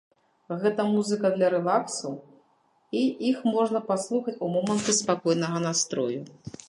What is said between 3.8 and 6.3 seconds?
паслухаць ў моманты спакойнага настрою.